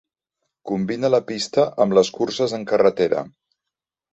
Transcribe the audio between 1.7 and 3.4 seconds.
amb les curses en carretera.